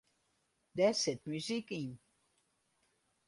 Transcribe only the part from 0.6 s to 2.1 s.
Dêr sit muzyk yn.